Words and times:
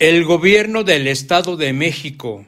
El 0.00 0.24
gobierno 0.24 0.82
del 0.82 1.06
Estado 1.06 1.58
de 1.58 1.74
México, 1.74 2.46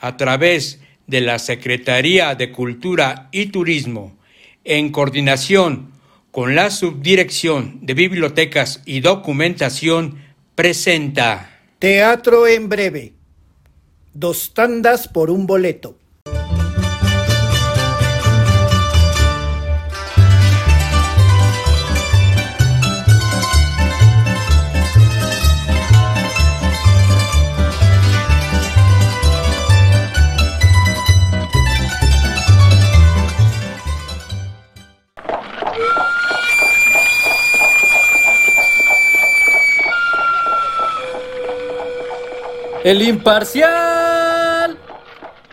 a 0.00 0.16
través 0.16 0.80
de 1.06 1.20
la 1.20 1.38
Secretaría 1.38 2.34
de 2.34 2.50
Cultura 2.50 3.28
y 3.30 3.48
Turismo, 3.48 4.16
en 4.64 4.90
coordinación 4.90 5.92
con 6.30 6.54
la 6.54 6.70
Subdirección 6.70 7.80
de 7.82 7.92
Bibliotecas 7.92 8.80
y 8.86 9.00
Documentación, 9.00 10.16
presenta 10.54 11.60
Teatro 11.78 12.46
en 12.46 12.70
breve. 12.70 13.12
Dos 14.14 14.54
tandas 14.54 15.06
por 15.06 15.30
un 15.30 15.46
boleto. 15.46 15.98
El 42.84 43.00
imparcial. 43.00 44.78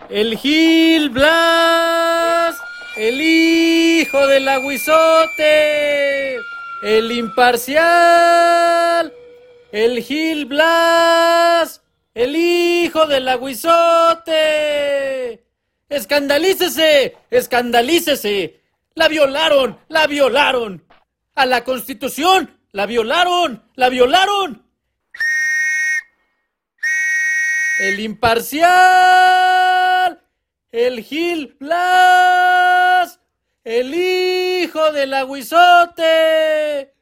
El 0.09 0.38
Gil 0.38 1.09
Blas. 1.12 2.57
El 2.98 3.21
hijo 3.21 4.27
del 4.27 4.49
aguizote. 4.49 6.35
El 6.84 7.09
imparcial. 7.13 9.13
El 9.71 10.04
Gil 10.04 10.45
Blas. 10.45 11.81
El 12.13 12.35
hijo 12.35 13.05
del 13.05 13.30
aguizote. 13.30 14.35
Escandalícese. 15.88 17.16
Escandalícese. 17.29 18.60
La 18.93 19.07
violaron. 19.07 19.79
La 19.88 20.05
violaron. 20.05 20.84
A 21.35 21.45
la 21.45 21.63
constitución. 21.63 22.60
La 22.73 22.85
violaron. 22.85 23.63
La 23.76 23.88
violaron. 23.88 24.70
El 27.82 27.99
imparcial, 27.99 28.70
el 30.71 31.01
Gil 31.01 31.57
Blas, 31.60 33.20
el 33.63 33.93
hijo 33.96 34.91
del 34.91 35.15
aguizote. 35.15 36.93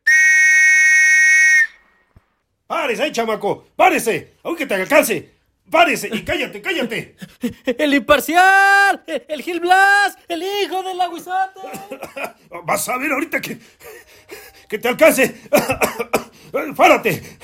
¡Párese 2.66 3.04
ahí, 3.04 3.12
chamaco! 3.12 3.68
¡Párese! 3.76 4.36
¡Aunque 4.44 4.66
te 4.66 4.76
alcance! 4.76 5.34
¡Párese! 5.70 6.10
¡Y 6.14 6.24
cállate, 6.24 6.62
cállate! 6.62 7.18
¡El 7.78 7.94
imparcial! 7.94 9.04
¡El 9.06 9.42
Gil 9.42 9.60
Blas! 9.60 10.18
¡El 10.30 10.44
hijo 10.44 10.82
del 10.84 11.02
aguizote! 11.02 11.60
Vas 12.64 12.88
a 12.88 12.98
ver 12.98 13.12
ahorita 13.12 13.42
que. 13.42 13.60
que 14.70 14.80
te 14.80 14.88
alcance. 14.88 15.42
¡Párate! 16.78 17.39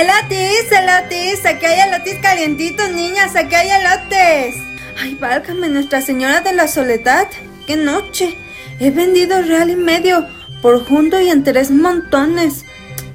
Elotis, 0.00 0.72
elotis, 0.72 1.44
aquí 1.44 1.66
hay 1.66 1.80
elotis 1.86 2.14
calientitos, 2.22 2.90
niñas, 2.90 3.36
aquí 3.36 3.54
hay 3.54 3.68
elotes. 3.68 4.54
Ay, 4.98 5.14
válgame 5.20 5.68
Nuestra 5.68 6.00
Señora 6.00 6.40
de 6.40 6.54
la 6.54 6.68
Soledad. 6.68 7.28
¡Qué 7.66 7.76
noche! 7.76 8.34
He 8.78 8.90
vendido 8.92 9.42
real 9.42 9.68
y 9.68 9.76
medio, 9.76 10.26
por 10.62 10.82
junto 10.86 11.20
y 11.20 11.28
en 11.28 11.44
tres 11.44 11.70
montones. 11.70 12.64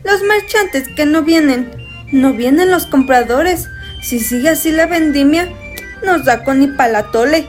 Los 0.03 0.21
marchantes 0.21 0.87
que 0.95 1.07
no 1.07 1.23
vienen, 1.23 1.71
no 2.11 2.33
vienen 2.33 2.69
los 2.69 2.85
compradores. 2.85 3.67
Si 4.03 4.19
sigue 4.19 4.49
así 4.49 4.71
la 4.71 4.85
vendimia, 4.85 5.49
nos 6.03 6.23
da 6.23 6.43
con 6.43 6.77
palatole. 6.77 7.47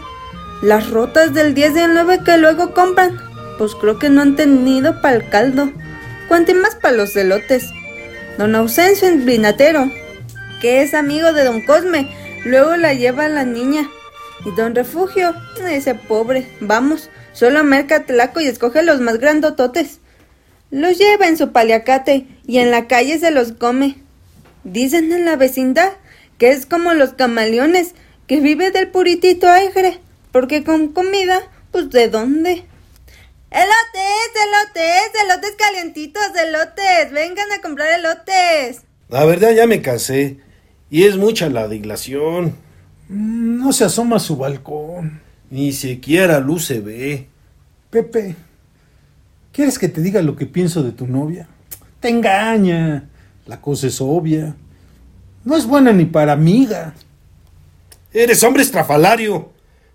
Las 0.62 0.88
rotas 0.88 1.34
del 1.34 1.52
10 1.52 1.74
de 1.74 1.88
9 1.88 2.20
que 2.24 2.38
luego 2.38 2.72
compran, 2.72 3.20
pues 3.58 3.74
creo 3.74 3.98
que 3.98 4.08
no 4.08 4.22
han 4.22 4.34
tenido 4.34 5.02
pa'l 5.02 5.28
caldo. 5.28 5.70
Cuanto 6.26 6.54
más 6.54 6.74
pa' 6.76 6.92
los 6.92 7.14
elotes. 7.16 7.66
Don 8.38 8.54
Ausencio 8.54 9.08
en 9.08 9.24
Brinatero, 9.24 9.90
que 10.60 10.82
es 10.82 10.92
amigo 10.92 11.32
de 11.32 11.42
don 11.42 11.62
Cosme, 11.62 12.10
luego 12.44 12.76
la 12.76 12.92
lleva 12.92 13.28
la 13.28 13.44
niña. 13.44 13.88
Y 14.44 14.50
don 14.50 14.74
Refugio, 14.74 15.34
ese 15.66 15.94
pobre, 15.94 16.46
vamos, 16.60 17.08
solo 17.32 17.64
merca 17.64 18.04
tlaco 18.04 18.40
y 18.40 18.46
escoge 18.46 18.82
los 18.82 19.00
más 19.00 19.18
grandototes. 19.18 20.00
Los 20.70 20.98
lleva 20.98 21.28
en 21.28 21.38
su 21.38 21.52
paliacate 21.52 22.26
y 22.46 22.58
en 22.58 22.70
la 22.70 22.86
calle 22.86 23.18
se 23.18 23.30
los 23.30 23.52
come. 23.52 23.96
Dicen 24.64 25.12
en 25.12 25.24
la 25.24 25.36
vecindad 25.36 25.92
que 26.36 26.50
es 26.50 26.66
como 26.66 26.92
los 26.92 27.14
camaleones, 27.14 27.94
que 28.26 28.40
vive 28.40 28.70
del 28.70 28.88
puritito 28.88 29.48
aire, 29.48 30.00
porque 30.30 30.62
con 30.62 30.88
comida, 30.88 31.40
pues 31.70 31.88
de 31.88 32.08
dónde. 32.08 32.64
Elotes, 33.50 34.30
elotes, 34.34 35.22
elotes 35.24 35.56
calientitos, 35.56 36.22
elotes. 36.36 37.12
Vengan 37.12 37.52
a 37.52 37.60
comprar 37.60 37.98
elotes. 37.98 38.82
La 39.08 39.24
verdad 39.24 39.52
ya 39.52 39.66
me 39.66 39.82
cansé. 39.82 40.38
Y 40.90 41.04
es 41.04 41.16
mucha 41.16 41.48
la 41.48 41.68
dilación. 41.68 42.54
Mm, 43.08 43.58
no 43.58 43.72
se 43.72 43.84
asoma 43.84 44.16
a 44.16 44.20
su 44.20 44.36
balcón. 44.36 45.20
Ni 45.50 45.72
siquiera 45.72 46.40
luz 46.40 46.66
se 46.66 46.80
ve. 46.80 47.28
Pepe, 47.90 48.34
¿quieres 49.52 49.78
que 49.78 49.88
te 49.88 50.00
diga 50.00 50.20
lo 50.22 50.34
que 50.34 50.46
pienso 50.46 50.82
de 50.82 50.92
tu 50.92 51.06
novia? 51.06 51.48
Te 52.00 52.08
engaña. 52.08 53.08
La 53.46 53.60
cosa 53.60 53.86
es 53.86 54.00
obvia. 54.00 54.56
No 55.44 55.56
es 55.56 55.66
buena 55.66 55.92
ni 55.92 56.04
para 56.04 56.32
amiga. 56.32 56.94
Eres 58.12 58.42
hombre 58.42 58.64
estrafalario. 58.64 59.52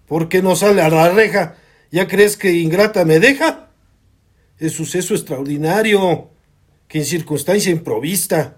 ¿Por 0.08 0.30
qué 0.30 0.42
no 0.42 0.56
sale 0.56 0.82
a 0.82 0.90
la 0.90 1.10
reja 1.10 1.56
¿Ya 1.92 2.08
crees 2.08 2.38
que 2.38 2.54
ingrata 2.54 3.04
me 3.04 3.20
deja? 3.20 3.68
Es 4.58 4.72
suceso 4.72 5.14
extraordinario, 5.14 6.30
que 6.88 7.00
en 7.00 7.06
circunstancia 7.06 7.70
improvista, 7.70 8.58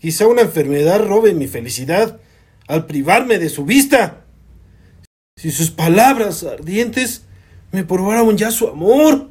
quizá 0.00 0.26
una 0.26 0.42
enfermedad 0.42 0.98
robe 0.98 1.32
mi 1.32 1.46
felicidad 1.46 2.20
al 2.66 2.86
privarme 2.86 3.38
de 3.38 3.48
su 3.50 3.64
vista. 3.64 4.24
Si 5.36 5.52
sus 5.52 5.70
palabras 5.70 6.42
ardientes 6.42 7.22
me 7.70 7.84
probaron 7.84 8.36
ya 8.36 8.50
su 8.50 8.66
amor, 8.66 9.30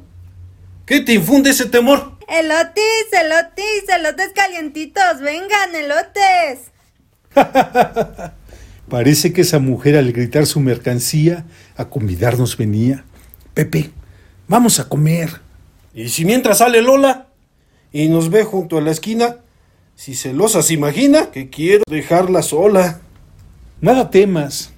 ¿qué 0.86 1.00
te 1.00 1.12
infunde 1.12 1.50
ese 1.50 1.66
temor? 1.66 2.16
Elotis, 2.28 3.06
elotis, 3.12 3.88
elotes 3.94 4.32
calientitos, 4.34 5.20
vengan, 5.20 5.74
elotes. 5.74 6.70
Parece 8.88 9.34
que 9.34 9.42
esa 9.42 9.58
mujer 9.58 9.96
al 9.96 10.10
gritar 10.12 10.46
su 10.46 10.60
mercancía 10.60 11.44
a 11.76 11.90
convidarnos 11.90 12.56
venía. 12.56 13.04
Pepe, 13.54 13.90
vamos 14.48 14.80
a 14.80 14.88
comer. 14.88 15.40
¿Y 15.94 16.08
si 16.08 16.24
mientras 16.24 16.58
sale 16.58 16.80
Lola 16.80 17.28
y 17.92 18.08
nos 18.08 18.30
ve 18.30 18.44
junto 18.44 18.78
a 18.78 18.80
la 18.80 18.90
esquina, 18.90 19.36
si 19.94 20.14
celosa 20.14 20.62
se 20.62 20.74
imagina 20.74 21.30
que 21.30 21.50
quiero 21.50 21.84
dejarla 21.86 22.42
sola? 22.42 23.00
Nada 23.80 24.10
temas, 24.10 24.72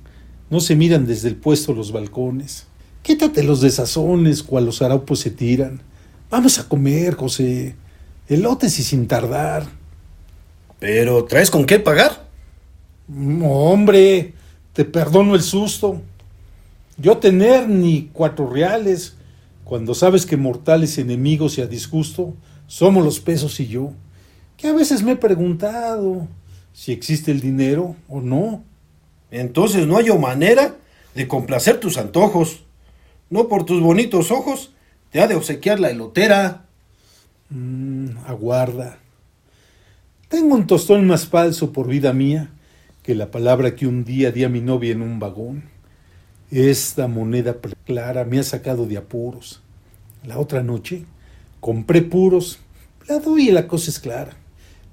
no 0.51 0.61
se 0.61 0.75
miran 0.75 1.07
desde 1.07 1.29
el 1.29 1.37
puesto 1.37 1.73
los 1.73 1.93
balcones. 1.93 2.67
Quítate 3.03 3.43
los 3.43 3.61
desazones 3.61 4.43
cual 4.43 4.67
los 4.67 4.83
harapos 4.83 5.21
se 5.21 5.31
tiran. 5.31 5.81
Vamos 6.31 6.59
a 6.59 6.69
comer, 6.69 7.15
José. 7.15 7.77
Elotes 8.29 8.79
y 8.79 8.83
sin 8.83 9.07
tardar. 9.07 9.67
¿Pero 10.81 11.25
traes 11.25 11.51
con 11.51 11.65
qué 11.65 11.79
pagar? 11.79 12.25
hombre, 13.43 14.33
te 14.73 14.85
perdono 14.85 15.35
el 15.35 15.43
susto. 15.43 16.01
Yo 16.97 17.19
tener 17.19 17.69
ni 17.69 18.11
cuatro 18.13 18.49
reales, 18.49 19.17
cuando 19.65 19.95
sabes 19.95 20.27
que 20.27 20.37
mortales 20.37 20.99
enemigos 20.99 21.59
y 21.59 21.63
a 21.63 21.67
disgusto 21.67 22.35
somos 22.67 23.05
los 23.05 23.21
pesos 23.21 23.59
y 23.61 23.67
yo, 23.67 23.93
que 24.57 24.69
a 24.69 24.73
veces 24.73 25.03
me 25.03 25.13
he 25.13 25.17
preguntado 25.17 26.29
si 26.73 26.93
existe 26.93 27.31
el 27.31 27.41
dinero 27.41 27.97
o 28.09 28.21
no. 28.21 28.63
Entonces 29.31 29.87
no 29.87 29.97
hay 29.97 30.17
manera 30.19 30.77
de 31.15 31.27
complacer 31.27 31.81
tus 31.81 31.99
antojos. 31.99 32.65
No 33.31 33.49
por 33.49 33.65
tus 33.65 33.81
bonitos 33.81 34.31
ojos 34.31 34.73
te 35.11 35.21
ha 35.21 35.27
de 35.27 35.35
obsequiar 35.35 35.81
la 35.81 35.91
elotera. 35.91 36.67
Mm, 37.51 38.19
aguarda. 38.27 38.99
Tengo 40.29 40.55
un 40.55 40.67
tostón 40.67 41.07
más 41.07 41.27
falso 41.27 41.73
por 41.73 41.89
vida 41.89 42.13
mía 42.13 42.51
que 43.03 43.15
la 43.15 43.31
palabra 43.31 43.77
que 43.77 43.87
un 43.87 44.05
día 44.05 44.33
di 44.33 44.45
a 44.45 44.49
mi 44.49 44.61
novia 44.61 44.93
en 44.93 45.03
un 45.03 45.19
vagón. 45.19 45.74
Esta 46.51 47.09
moneda 47.09 47.57
clara 47.85 48.25
me 48.25 48.39
ha 48.39 48.43
sacado 48.43 48.87
de 48.87 48.97
apuros. 48.97 49.63
La 50.25 50.39
otra 50.39 50.63
noche 50.63 51.05
compré 51.61 52.03
puros, 52.03 52.59
la 53.09 53.19
doy 53.19 53.49
y 53.49 53.53
la 53.53 53.67
cosa 53.67 53.91
es 53.91 53.99
clara. 53.99 54.33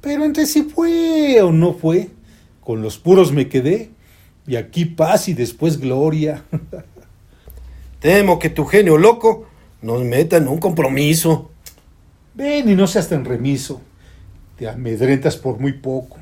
Pero 0.02 0.26
entre 0.26 0.46
si 0.46 0.64
fue 0.64 1.42
o 1.42 1.52
no 1.52 1.74
fue, 1.74 2.10
con 2.62 2.82
los 2.82 2.98
puros 2.98 3.32
me 3.32 3.50
quedé 3.50 3.92
y 4.48 4.56
aquí 4.56 4.86
paz 4.86 5.28
y 5.28 5.34
después 5.34 5.80
gloria. 5.80 6.44
Temo 8.00 8.40
que 8.40 8.50
tu 8.50 8.66
genio 8.66 8.98
loco 8.98 9.48
nos 9.82 10.04
meta 10.04 10.38
en 10.38 10.48
un 10.48 10.60
compromiso. 10.60 11.52
Ven 12.34 12.70
y 12.70 12.76
no 12.76 12.88
seas 12.88 13.10
tan 13.10 13.26
remiso. 13.26 13.82
Te 14.58 14.68
amedrentas 14.68 15.38
por 15.38 15.60
muy 15.60 15.74
poco. 15.74 16.18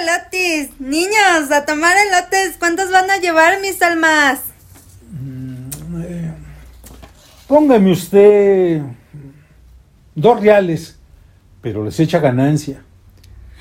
Elotes, 0.00 0.68
elotes. 0.68 0.80
Niños, 0.80 1.50
a 1.50 1.64
tomar 1.64 1.94
elotes. 1.96 2.56
¿Cuántos 2.58 2.90
van 2.90 3.10
a 3.10 3.18
llevar, 3.18 3.60
mis 3.60 3.80
almas? 3.82 4.40
Póngame 7.46 7.92
usted 7.92 8.80
dos 10.14 10.40
reales, 10.40 10.96
pero 11.60 11.84
les 11.84 11.98
echa 12.00 12.18
ganancia. 12.18 12.82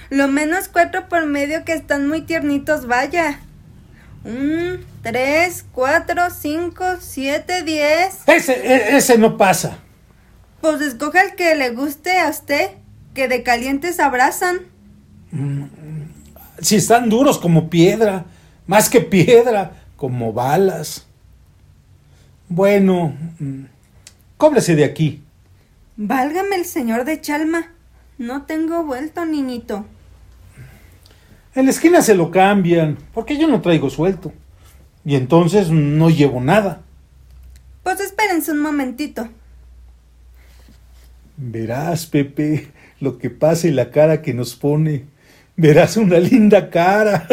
Lo 0.09 0.27
menos 0.27 0.67
cuatro 0.67 1.09
por 1.09 1.25
medio 1.25 1.63
que 1.65 1.73
están 1.73 2.07
muy 2.07 2.21
tiernitos, 2.21 2.87
vaya. 2.87 3.39
Un, 4.23 4.85
tres, 5.01 5.65
cuatro, 5.71 6.29
cinco, 6.29 6.85
siete, 6.99 7.63
diez. 7.63 8.19
Ese, 8.27 8.53
e- 8.53 8.97
ese 8.97 9.17
no 9.17 9.37
pasa. 9.37 9.79
Pues 10.61 10.79
escoja 10.81 11.21
el 11.23 11.35
que 11.35 11.55
le 11.55 11.71
guste 11.71 12.19
a 12.19 12.29
usted, 12.29 12.71
que 13.13 13.27
de 13.27 13.41
calientes 13.43 13.99
abrazan. 13.99 14.59
Si 16.61 16.75
están 16.75 17.09
duros 17.09 17.37
como 17.39 17.69
piedra, 17.69 18.25
más 18.67 18.89
que 18.89 19.01
piedra, 19.01 19.83
como 19.95 20.31
balas. 20.33 21.05
Bueno, 22.47 23.13
mm, 23.39 23.63
cóbrese 24.37 24.75
de 24.75 24.85
aquí. 24.85 25.23
Válgame 25.97 26.55
el 26.55 26.65
señor 26.65 27.05
de 27.05 27.19
Chalma. 27.21 27.71
No 28.17 28.43
tengo 28.43 28.83
vuelto, 28.83 29.25
niñito. 29.25 29.85
En 31.53 31.65
la 31.65 31.71
esquina 31.71 32.01
se 32.01 32.15
lo 32.15 32.31
cambian, 32.31 32.97
porque 33.13 33.37
yo 33.37 33.47
no 33.47 33.61
traigo 33.61 33.89
suelto. 33.89 34.31
Y 35.03 35.15
entonces 35.15 35.69
no 35.69 36.09
llevo 36.09 36.39
nada. 36.39 36.81
Pues 37.83 37.99
espérense 37.99 38.51
un 38.51 38.59
momentito. 38.59 39.27
Verás, 41.37 42.05
Pepe, 42.05 42.71
lo 42.99 43.17
que 43.17 43.29
pasa 43.29 43.67
y 43.67 43.71
la 43.71 43.89
cara 43.91 44.21
que 44.21 44.33
nos 44.33 44.55
pone. 44.55 45.05
Verás 45.55 45.97
una 45.97 46.17
linda 46.17 46.69
cara. 46.69 47.27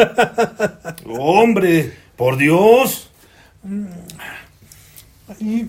Hombre, 1.05 1.93
por 2.15 2.37
Dios. 2.37 3.09
Y 5.39 5.65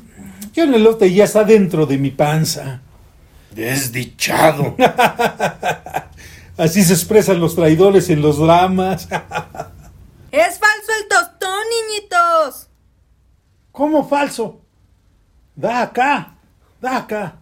yo 0.53 0.65
el 0.65 0.75
elote 0.75 1.13
ya 1.13 1.25
está 1.25 1.45
dentro 1.45 1.87
de 1.87 1.99
mi 1.99 2.11
panza. 2.11 2.81
Desdichado. 3.55 4.77
Así 6.57 6.85
se 6.85 6.93
expresan 6.93 7.41
los 7.41 7.55
traidores 7.55 8.11
en 8.11 8.21
los 8.21 8.39
dramas. 8.39 9.09
¡Es 10.31 10.59
falso 10.59 10.93
el 11.01 11.09
tostón, 11.09 11.65
niñitos! 11.89 12.69
¿Cómo 13.73 14.07
falso? 14.07 14.61
Da 15.57 15.83
acá, 15.83 16.35
da 16.81 16.99
acá. 16.99 17.37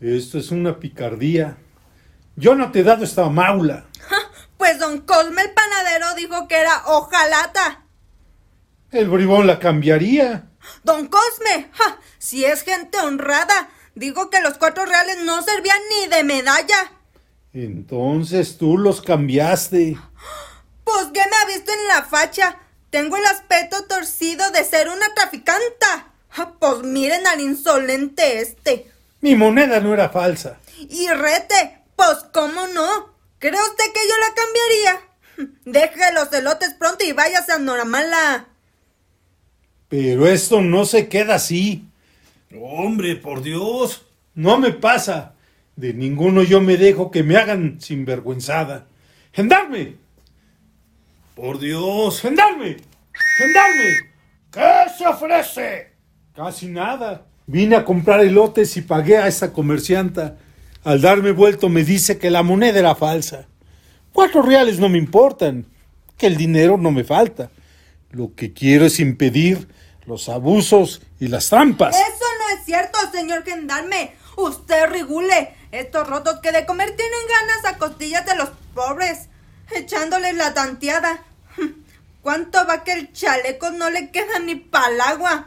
Esto 0.00 0.38
es 0.38 0.50
una 0.50 0.78
picardía. 0.78 1.56
Yo 2.36 2.54
no 2.54 2.72
te 2.72 2.80
he 2.80 2.82
dado 2.82 3.04
esta 3.04 3.28
maula. 3.28 3.84
Pues 4.56 4.78
don 4.78 5.00
Cosme 5.00 5.42
el 5.42 5.50
panadero 5.52 6.14
dijo 6.14 6.46
que 6.48 6.56
era 6.56 6.86
hojalata. 6.86 7.82
El 8.90 9.08
bribón 9.08 9.46
la 9.46 9.58
cambiaría. 9.58 10.44
Don 10.84 11.08
Cosme, 11.08 11.68
¡ja! 11.72 11.98
si 12.18 12.44
es 12.44 12.62
gente 12.62 12.98
honrada, 13.00 13.70
digo 13.94 14.30
que 14.30 14.40
los 14.40 14.58
cuatro 14.58 14.86
reales 14.86 15.18
no 15.24 15.42
servían 15.42 15.80
ni 15.90 16.08
de 16.08 16.22
medalla. 16.22 16.92
Entonces 17.52 18.56
tú 18.56 18.78
los 18.78 19.02
cambiaste. 19.02 19.98
Pues 20.84 21.06
que 21.06 21.20
me 21.20 21.36
ha 21.42 21.46
visto 21.46 21.72
en 21.72 21.88
la 21.88 22.02
facha. 22.04 22.58
Tengo 22.90 23.16
el 23.16 23.26
aspecto 23.26 23.84
torcido 23.84 24.50
de 24.50 24.64
ser 24.64 24.88
una 24.88 25.12
traficanta. 25.14 26.06
Ja, 26.28 26.52
Pues 26.58 26.82
miren 26.82 27.26
al 27.26 27.40
insolente 27.40 28.40
este. 28.40 28.90
Mi 29.20 29.34
moneda 29.34 29.80
no 29.80 29.92
era 29.92 30.08
falsa. 30.08 30.58
Y 30.78 31.08
rete, 31.08 31.81
pues 31.96 32.18
cómo 32.32 32.66
no. 32.68 33.12
¿Cree 33.38 33.60
usted 33.60 33.84
que 33.92 34.08
yo 34.08 34.14
la 34.18 34.34
cambiaría? 34.34 35.52
Deje 35.64 36.12
los 36.12 36.32
elotes 36.32 36.74
pronto 36.74 37.04
y 37.04 37.12
váyase 37.12 37.52
a 37.52 37.58
Noramala. 37.58 38.46
Pero 39.88 40.26
esto 40.26 40.62
no 40.62 40.84
se 40.84 41.08
queda 41.08 41.34
así. 41.34 41.84
Hombre, 42.60 43.16
por 43.16 43.42
Dios. 43.42 44.06
No 44.34 44.58
me 44.58 44.72
pasa. 44.72 45.34
De 45.76 45.92
ninguno 45.92 46.42
yo 46.42 46.60
me 46.60 46.76
dejo 46.76 47.10
que 47.10 47.22
me 47.22 47.36
hagan 47.36 47.80
sinvergüenzada. 47.80 48.86
¡Gendarme! 49.32 49.96
Por 51.34 51.58
Dios. 51.58 52.20
¡Gendarme! 52.20 52.76
¡Gendarme! 53.38 54.12
¿Qué 54.50 54.84
se 54.96 55.06
ofrece? 55.06 55.92
Casi 56.34 56.68
nada. 56.68 57.26
Vine 57.46 57.76
a 57.76 57.84
comprar 57.84 58.20
elotes 58.20 58.76
y 58.76 58.82
pagué 58.82 59.16
a 59.16 59.26
esta 59.26 59.52
comercianta. 59.52 60.36
Al 60.84 61.00
darme 61.00 61.30
vuelto 61.30 61.68
me 61.68 61.84
dice 61.84 62.18
que 62.18 62.30
la 62.30 62.42
moneda 62.42 62.78
era 62.80 62.94
falsa. 62.94 63.46
Cuatro 64.12 64.42
reales 64.42 64.80
no 64.80 64.88
me 64.88 64.98
importan, 64.98 65.66
que 66.18 66.26
el 66.26 66.36
dinero 66.36 66.76
no 66.76 66.90
me 66.90 67.04
falta. 67.04 67.50
Lo 68.10 68.34
que 68.34 68.52
quiero 68.52 68.86
es 68.86 68.98
impedir 68.98 69.68
los 70.06 70.28
abusos 70.28 71.02
y 71.20 71.28
las 71.28 71.48
trampas. 71.48 71.94
Eso 71.94 72.24
no 72.40 72.56
es 72.56 72.64
cierto, 72.64 72.98
señor 73.12 73.44
gendarme. 73.44 74.14
Usted 74.36 74.88
regule. 74.88 75.54
Estos 75.70 76.06
rotos 76.06 76.40
que 76.40 76.52
de 76.52 76.66
comer 76.66 76.96
tienen 76.96 77.20
ganas 77.28 77.74
a 77.74 77.78
costillas 77.78 78.26
de 78.26 78.34
los 78.34 78.50
pobres, 78.74 79.28
echándoles 79.74 80.34
la 80.34 80.52
tanteada. 80.52 81.22
¿Cuánto 82.22 82.66
va 82.66 82.84
que 82.84 82.92
el 82.92 83.12
chaleco 83.12 83.70
no 83.70 83.88
le 83.88 84.10
queda 84.10 84.38
ni 84.40 84.56
pa'l 84.56 85.00
agua? 85.00 85.46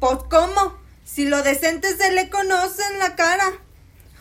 Pues 0.00 0.18
cómo, 0.28 0.78
si 1.04 1.26
lo 1.26 1.42
decente 1.42 1.96
se 1.96 2.10
le 2.12 2.28
conoce 2.28 2.82
en 2.90 2.98
la 2.98 3.14
cara. 3.14 3.52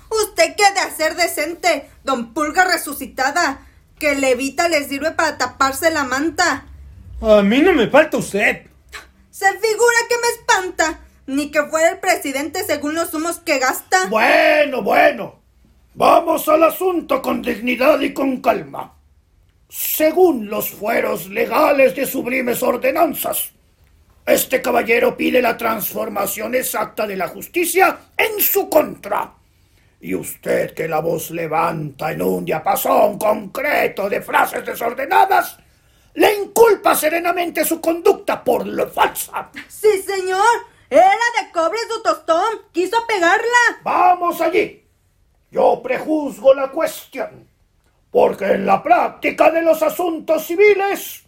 Usted 0.09 0.55
qué 0.55 0.73
de 0.73 0.79
hacer 0.79 1.15
decente, 1.15 1.89
don 2.03 2.33
Pulga 2.33 2.65
resucitada, 2.65 3.65
que 3.99 4.15
levita 4.15 4.67
le 4.69 4.83
sirve 4.87 5.11
para 5.11 5.37
taparse 5.37 5.91
la 5.91 6.03
manta. 6.03 6.65
A 7.21 7.41
mí 7.41 7.61
no 7.61 7.73
me 7.73 7.87
falta 7.87 8.17
usted. 8.17 8.67
Se 9.31 9.45
figura 9.45 9.97
que 10.09 10.15
me 10.17 10.27
espanta, 10.39 10.99
ni 11.27 11.51
que 11.51 11.63
fuera 11.63 11.91
el 11.91 11.99
presidente 11.99 12.63
según 12.63 12.95
los 12.95 13.13
humos 13.13 13.39
que 13.39 13.59
gasta. 13.59 14.05
Bueno, 14.07 14.81
bueno. 14.81 15.39
Vamos 15.93 16.47
al 16.49 16.63
asunto 16.63 17.21
con 17.21 17.41
dignidad 17.41 18.01
y 18.01 18.13
con 18.13 18.41
calma. 18.41 18.93
Según 19.69 20.49
los 20.49 20.69
fueros 20.69 21.27
legales 21.27 21.95
de 21.95 22.05
sublimes 22.05 22.61
ordenanzas, 22.61 23.51
este 24.25 24.61
caballero 24.61 25.15
pide 25.15 25.41
la 25.41 25.55
transformación 25.55 26.55
exacta 26.55 27.07
de 27.07 27.15
la 27.15 27.29
justicia 27.29 27.97
en 28.17 28.41
su 28.41 28.69
contra. 28.69 29.34
Y 30.05 30.13
usted 30.13 30.75
que 30.75 30.87
la 30.87 30.99
voz 30.99 31.31
levanta 31.31 32.11
en 32.11 32.21
un 32.21 32.45
diapasón 32.45 33.17
concreto 33.17 34.07
de 34.07 34.21
frases 34.21 34.63
desordenadas, 34.63 35.57
le 36.13 36.31
inculpa 36.31 36.93
serenamente 36.93 37.65
su 37.65 37.81
conducta 37.81 38.43
por 38.43 38.67
lo 38.67 38.87
falsa. 38.87 39.49
Sí, 39.67 40.03
señor. 40.03 40.45
Era 40.91 41.07
de 41.07 41.51
cobre 41.51 41.79
su 41.89 42.03
tostón. 42.03 42.67
Quiso 42.71 42.97
pegarla. 43.07 43.81
Vamos 43.81 44.39
allí. 44.41 44.87
Yo 45.49 45.81
prejuzgo 45.81 46.53
la 46.53 46.69
cuestión, 46.69 47.49
porque 48.11 48.45
en 48.45 48.67
la 48.67 48.83
práctica 48.83 49.49
de 49.49 49.63
los 49.63 49.81
asuntos 49.81 50.45
civiles 50.45 51.23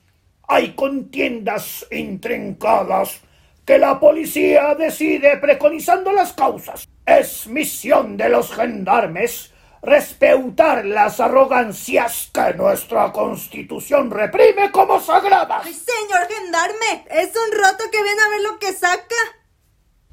hay 0.48 0.76
contiendas 0.76 1.84
intrincadas 1.90 3.22
que 3.66 3.80
la 3.80 4.00
policía 4.00 4.76
decide 4.76 5.38
preconizando 5.38 6.12
las 6.12 6.32
causas. 6.34 6.88
Es 7.08 7.48
misión 7.48 8.18
de 8.18 8.28
los 8.28 8.54
gendarmes 8.54 9.54
respeutar 9.82 10.86
las 10.86 11.22
arrogancias 11.22 12.30
que 12.34 12.54
nuestra 12.54 13.14
constitución 13.14 14.12
reprime 14.12 14.70
como 14.72 15.00
sagradas. 15.00 15.66
Ay, 15.66 15.74
señor 15.74 16.28
gendarme. 16.28 17.06
Es 17.10 17.30
un 17.30 17.58
roto 17.58 17.86
que 17.90 18.04
viene 18.04 18.22
a 18.22 18.30
ver 18.30 18.42
lo 18.42 18.60
que 18.60 18.74
saca. 18.74 19.16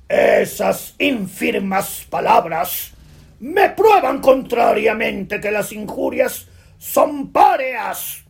Esas 0.08 0.94
infirmas 1.00 2.06
palabras 2.08 2.92
me 3.40 3.70
prueban 3.70 4.20
contrariamente 4.20 5.40
que 5.40 5.50
las 5.50 5.72
injurias 5.72 6.46
son 6.78 7.32
páreas. 7.32 8.22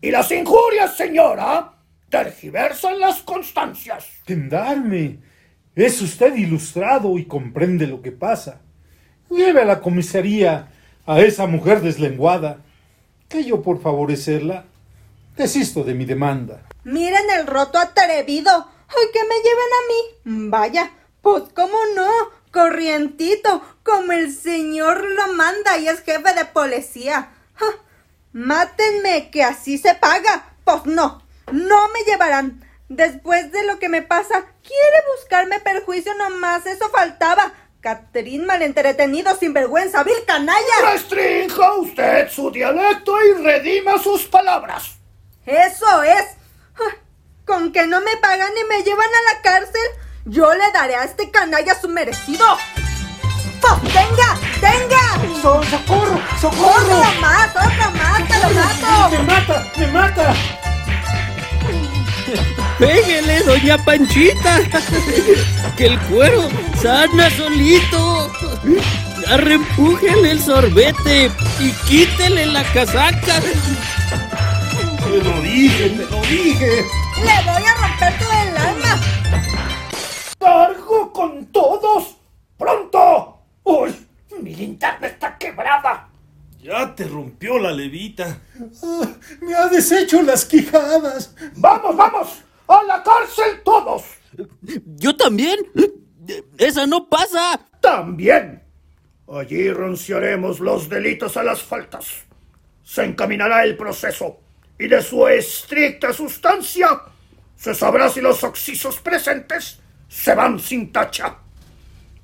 Y 0.00 0.10
las 0.10 0.32
injurias, 0.32 0.96
señora, 0.96 1.74
tergiversan 2.08 2.98
las 2.98 3.20
constancias. 3.22 4.06
Gendarme, 4.26 5.18
es 5.76 6.00
usted 6.00 6.34
ilustrado 6.34 7.18
y 7.18 7.26
comprende 7.26 7.86
lo 7.86 8.00
que 8.00 8.10
pasa. 8.10 8.60
Lleve 9.30 9.60
a 9.60 9.66
la 9.66 9.80
comisaría 9.80 10.72
a 11.06 11.20
esa 11.20 11.46
mujer 11.46 11.82
deslenguada, 11.82 12.58
que 13.28 13.44
yo 13.44 13.62
por 13.62 13.80
favorecerla 13.80 14.64
desisto 15.36 15.84
de 15.84 15.94
mi 15.94 16.06
demanda. 16.06 16.62
Miren 16.84 17.30
el 17.38 17.46
roto 17.46 17.78
atrevido. 17.78 18.50
Ay, 18.88 19.06
que 19.12 19.20
me 19.24 19.34
lleven 19.34 19.72
a 19.72 19.82
mí. 19.88 20.48
Vaya, 20.48 20.90
pues 21.20 21.42
cómo 21.54 21.76
no, 21.94 22.08
corrientito, 22.52 23.60
como 23.82 24.12
el 24.12 24.32
señor 24.32 25.04
lo 25.04 25.34
manda 25.34 25.76
y 25.78 25.88
es 25.88 26.00
jefe 26.00 26.34
de 26.34 26.44
policía. 26.46 27.30
Ja, 27.54 27.66
mátenme, 28.32 29.30
que 29.30 29.42
así 29.42 29.76
se 29.76 29.94
paga. 29.94 30.54
Pues 30.64 30.86
no, 30.86 31.22
no 31.52 31.88
me 31.88 32.10
llevarán. 32.10 32.65
Después 32.88 33.50
de 33.50 33.64
lo 33.64 33.78
que 33.78 33.88
me 33.88 34.02
pasa, 34.02 34.44
quiere 34.62 34.96
buscarme 35.16 35.58
perjuicio 35.60 36.14
nomás, 36.14 36.66
eso 36.66 36.88
faltaba. 36.90 37.52
Catrín 37.80 38.46
malentretenido, 38.46 39.36
sinvergüenza, 39.36 40.02
vil 40.02 40.24
canalla. 40.26 40.92
Restrinja 40.92 41.74
usted 41.74 42.28
su 42.30 42.50
dialecto 42.50 43.16
y 43.24 43.42
redima 43.42 43.98
sus 43.98 44.24
palabras. 44.24 44.96
Eso 45.44 46.02
es. 46.02 46.24
Con 47.44 47.72
que 47.72 47.86
no 47.86 48.00
me 48.00 48.16
pagan 48.16 48.52
y 48.60 48.64
me 48.68 48.82
llevan 48.82 49.06
a 49.08 49.32
la 49.34 49.40
cárcel, 49.42 49.88
yo 50.24 50.52
le 50.54 50.70
daré 50.72 50.96
a 50.96 51.04
este 51.04 51.30
canalla 51.30 51.80
su 51.80 51.88
merecido. 51.88 52.44
¡Pues 53.60 53.92
tenga! 53.92 54.36
¡Tenga! 54.60 55.40
¡So- 55.42 55.62
¡Socorro! 55.62 56.14
¡Otro 56.14 56.38
¡Socorro! 56.40 57.04
más! 57.20 57.50
¡Otro 57.50 57.90
más! 57.92 58.28
¡Te 58.28 58.38
lo 58.38 58.50
mato! 58.50 59.10
¡Me 59.10 59.22
mata! 59.22 59.66
¡Me 59.76 59.86
mata! 59.88 60.34
¡Pégale, 62.78 63.42
doña 63.44 63.78
Panchita! 63.78 64.60
¡Que 65.76 65.86
el 65.86 65.98
cuero 66.00 66.48
sana 66.82 67.30
solito! 67.30 68.30
Arrempújele 69.28 70.32
el 70.32 70.40
sorbete 70.40 71.30
y 71.58 71.70
quítele 71.88 72.46
la 72.46 72.62
casaca. 72.72 73.40
Te 73.40 75.22
lo 75.22 75.40
dije, 75.40 75.88
te 75.88 76.04
lo 76.04 76.20
dije. 76.22 76.84
¡Le 77.24 77.50
voy 77.50 77.62
a 77.64 77.74
romper 77.80 78.18
todo 78.18 78.32
el 78.42 78.56
alma! 78.58 79.00
¡Cargo 80.38 81.12
con 81.12 81.46
todos! 81.46 82.16
¡Pronto! 82.58 83.38
¡Uy! 83.64 84.06
Mi 84.42 84.54
linterna 84.54 85.06
está 85.06 85.38
quebrada. 85.38 86.08
Ya 86.60 86.94
te 86.94 87.04
rompió 87.04 87.58
la 87.58 87.72
levita. 87.72 88.38
Ah, 88.82 89.06
¡Me 89.40 89.54
ha 89.54 89.66
deshecho 89.68 90.20
las 90.20 90.44
quijadas! 90.44 91.34
¡Vamos, 91.54 91.96
vamos! 91.96 92.28
¡A 92.68 92.82
la 92.82 93.02
cárcel 93.02 93.62
todos! 93.64 94.02
¿Yo 94.96 95.16
también? 95.16 95.58
¡Esa 96.58 96.86
no 96.86 97.08
pasa! 97.08 97.60
También. 97.80 98.62
Allí 99.32 99.72
ronciaremos 99.72 100.60
los 100.60 100.88
delitos 100.88 101.36
a 101.36 101.42
las 101.42 101.62
faltas. 101.62 102.24
Se 102.82 103.04
encaminará 103.04 103.64
el 103.64 103.76
proceso 103.76 104.40
y 104.78 104.88
de 104.88 105.02
su 105.02 105.26
estricta 105.26 106.12
sustancia 106.12 107.00
se 107.56 107.74
sabrá 107.74 108.08
si 108.08 108.20
los 108.20 108.44
oxisos 108.44 108.98
presentes 109.00 109.80
se 110.08 110.34
van 110.34 110.60
sin 110.60 110.92
tacha. 110.92 111.36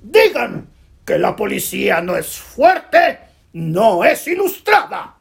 Digan 0.01 0.69
que 1.05 1.17
la 1.17 1.35
policía 1.35 2.01
no 2.01 2.15
es 2.15 2.37
fuerte, 2.37 3.19
no 3.53 4.03
es 4.03 4.27
ilustrada. 4.27 5.17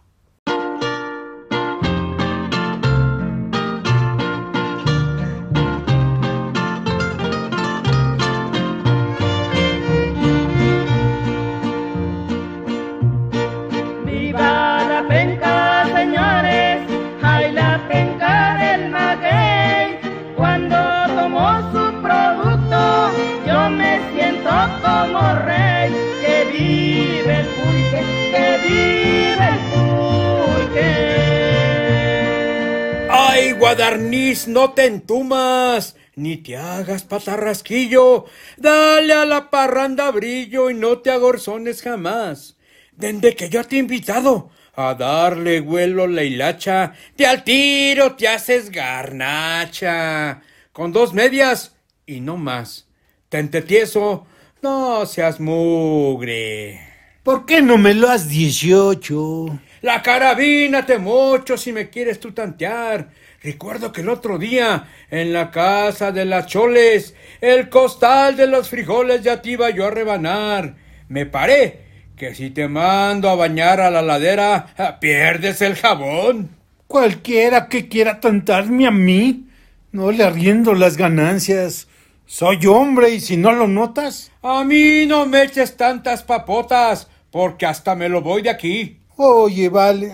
Guadarniz, 33.62 34.48
no 34.48 34.72
te 34.72 34.86
entumas! 34.86 35.94
Ni 36.16 36.38
te 36.38 36.56
hagas 36.56 37.04
patarrasquillo. 37.04 38.24
Dale 38.56 39.12
a 39.12 39.24
la 39.24 39.50
parranda 39.50 40.10
brillo 40.10 40.68
y 40.68 40.74
no 40.74 40.98
te 40.98 41.12
agorzones 41.12 41.80
jamás. 41.80 42.56
Desde 42.90 43.36
que 43.36 43.48
yo 43.48 43.62
te 43.62 43.76
he 43.76 43.78
invitado 43.78 44.50
a 44.74 44.94
darle 44.94 45.60
vuelo 45.60 46.08
la 46.08 46.24
hilacha, 46.24 46.94
te 47.14 47.24
al 47.24 47.44
tiro 47.44 48.16
te 48.16 48.26
haces 48.26 48.68
garnacha. 48.70 50.42
Con 50.72 50.92
dos 50.92 51.14
medias 51.14 51.76
y 52.04 52.18
no 52.18 52.36
más. 52.36 52.88
Tente 53.28 53.62
tieso, 53.62 54.26
no 54.60 55.06
seas 55.06 55.38
mugre. 55.38 56.80
¿Por 57.22 57.46
qué 57.46 57.62
no 57.62 57.78
me 57.78 57.94
lo 57.94 58.08
has 58.08 58.28
18? 58.28 59.60
La 59.82 60.02
carabina 60.02 60.84
te 60.84 60.98
mocho 60.98 61.56
si 61.56 61.72
me 61.72 61.88
quieres 61.88 62.18
tú 62.18 62.32
tantear. 62.32 63.21
Recuerdo 63.42 63.90
que 63.90 64.02
el 64.02 64.08
otro 64.08 64.38
día, 64.38 64.88
en 65.10 65.32
la 65.32 65.50
casa 65.50 66.12
de 66.12 66.24
las 66.24 66.46
choles, 66.46 67.16
el 67.40 67.68
costal 67.68 68.36
de 68.36 68.46
los 68.46 68.68
frijoles 68.68 69.22
ya 69.22 69.42
te 69.42 69.50
iba 69.50 69.68
yo 69.70 69.86
a 69.86 69.90
rebanar. 69.90 70.76
Me 71.08 71.26
paré 71.26 71.80
que 72.16 72.36
si 72.36 72.50
te 72.50 72.68
mando 72.68 73.28
a 73.28 73.34
bañar 73.34 73.80
a 73.80 73.90
la 73.90 74.00
ladera, 74.00 74.72
ah, 74.78 75.00
pierdes 75.00 75.60
el 75.60 75.74
jabón. 75.74 76.50
Cualquiera 76.86 77.68
que 77.68 77.88
quiera 77.88 78.20
tantarme 78.20 78.86
a 78.86 78.92
mí, 78.92 79.48
no 79.90 80.12
le 80.12 80.22
arriendo 80.22 80.74
las 80.74 80.96
ganancias. 80.96 81.88
Soy 82.26 82.64
hombre 82.66 83.10
y 83.10 83.20
si 83.20 83.36
no 83.36 83.50
lo 83.50 83.66
notas. 83.66 84.30
A 84.42 84.62
mí 84.62 85.04
no 85.06 85.26
me 85.26 85.42
eches 85.42 85.76
tantas 85.76 86.22
papotas, 86.22 87.08
porque 87.32 87.66
hasta 87.66 87.96
me 87.96 88.08
lo 88.08 88.20
voy 88.20 88.42
de 88.42 88.50
aquí. 88.50 89.00
Oye, 89.16 89.68
vale, 89.68 90.12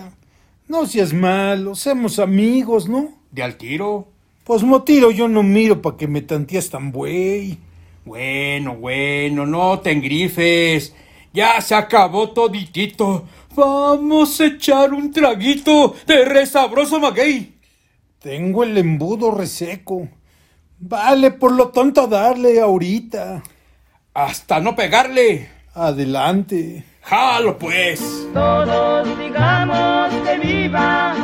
no 0.67 0.87
seas 0.87 1.13
malo, 1.13 1.75
seamos 1.75 2.17
amigos, 2.17 2.89
¿no? 2.89 3.18
De 3.31 3.43
al 3.43 3.55
tiro. 3.55 4.07
Pues 4.43 4.63
motiro 4.63 5.11
yo 5.11 5.27
no 5.27 5.43
miro 5.43 5.81
pa' 5.81 5.95
que 5.95 6.07
me 6.07 6.21
tantees 6.21 6.69
tan 6.69 6.91
güey. 6.91 7.57
Bueno, 8.05 8.75
bueno, 8.75 9.45
no 9.45 9.79
te 9.79 9.91
engrifes. 9.91 10.95
Ya 11.33 11.61
se 11.61 11.75
acabó 11.75 12.31
toditito. 12.31 13.27
Vamos 13.55 14.41
a 14.41 14.45
echar 14.45 14.93
un 14.93 15.11
traguito 15.11 15.93
de 16.07 16.25
resabroso 16.25 16.99
maguey. 16.99 17.53
Tengo 18.19 18.63
el 18.63 18.77
embudo 18.77 19.31
reseco. 19.31 20.07
Vale, 20.79 21.31
por 21.31 21.51
lo 21.51 21.69
tonto 21.69 22.07
darle 22.07 22.59
ahorita. 22.59 23.43
Hasta 24.13 24.59
no 24.59 24.75
pegarle. 24.75 25.49
Adelante. 25.73 26.83
Jalo 27.01 27.57
pues. 27.57 28.27
Todos 28.33 29.07
digamos 29.19 30.13
que 30.25 30.37
viva 30.39 31.15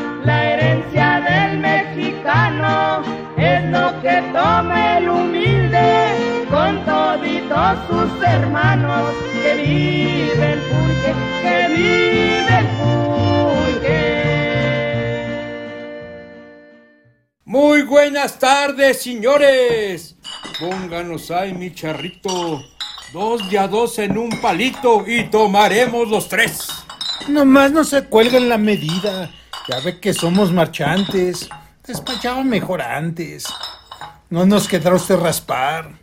que 4.16 4.22
toma 4.32 4.98
el 4.98 5.10
humilde 5.10 6.48
con 6.50 6.86
toditos 6.86 7.78
sus 7.90 8.24
hermanos. 8.24 9.14
Que 9.34 9.56
vive 9.56 10.54
el 10.54 10.60
pulque, 10.60 11.14
que 11.42 11.68
vive 11.76 12.60
el 12.60 12.68
pulque. 12.78 14.04
Muy 17.44 17.82
buenas 17.82 18.40
tardes, 18.40 19.02
señores. 19.02 20.16
Pónganos 20.60 21.30
ahí 21.32 21.54
mi 21.54 21.74
charrito. 21.74 22.64
Dos 23.12 23.50
de 23.50 23.60
a 23.60 23.68
dos 23.68 24.00
en 24.00 24.18
un 24.18 24.30
palito 24.42 25.04
y 25.06 25.26
tomaremos 25.26 26.08
los 26.08 26.30
tres. 26.30 26.70
Nomás 27.28 27.72
no 27.72 27.84
se 27.84 28.06
cuelguen 28.06 28.48
la 28.48 28.58
medida. 28.58 29.30
Ya 29.68 29.82
ve 29.82 30.00
que 30.00 30.14
somos 30.14 30.54
marchantes. 30.54 31.50
Despachaba 31.86 32.44
mejor 32.44 32.82
antes. 32.82 33.46
No 34.36 34.46
nos 34.46 34.68
quedará 34.68 34.98
usted 34.98 35.16
raspar. 35.16 35.98